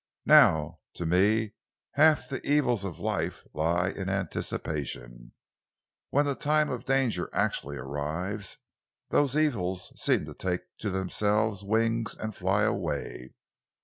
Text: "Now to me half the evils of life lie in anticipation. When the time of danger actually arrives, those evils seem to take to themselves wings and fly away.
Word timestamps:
"Now 0.25 0.79
to 0.95 1.05
me 1.05 1.53
half 1.91 2.27
the 2.27 2.43
evils 2.43 2.83
of 2.83 2.97
life 2.97 3.43
lie 3.53 3.89
in 3.91 4.09
anticipation. 4.09 5.33
When 6.09 6.25
the 6.25 6.33
time 6.33 6.71
of 6.71 6.85
danger 6.85 7.29
actually 7.33 7.77
arrives, 7.77 8.57
those 9.09 9.35
evils 9.35 9.93
seem 10.01 10.25
to 10.25 10.33
take 10.33 10.61
to 10.79 10.89
themselves 10.89 11.63
wings 11.63 12.15
and 12.15 12.35
fly 12.35 12.63
away. 12.63 13.35